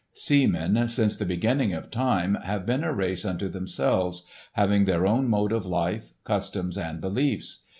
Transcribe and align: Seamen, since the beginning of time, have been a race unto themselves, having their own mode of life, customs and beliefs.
Seamen, 0.15 0.87
since 0.87 1.15
the 1.15 1.27
beginning 1.27 1.73
of 1.73 1.91
time, 1.91 2.33
have 2.33 2.65
been 2.65 2.83
a 2.83 2.91
race 2.91 3.23
unto 3.23 3.47
themselves, 3.47 4.23
having 4.53 4.85
their 4.85 5.05
own 5.05 5.27
mode 5.29 5.51
of 5.51 5.63
life, 5.63 6.11
customs 6.23 6.75
and 6.75 6.99
beliefs. 6.99 7.65